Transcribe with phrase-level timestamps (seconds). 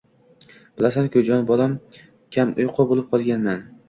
[0.77, 1.75] —Bilasan-ku, jon bolam,
[2.39, 3.63] kamuyqu bo'lib qolganman.